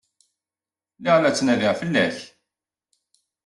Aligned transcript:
Lliɣ 0.97 1.17
la 1.19 1.31
ttnadiɣ 1.31 1.73
fell-ak. 1.81 2.17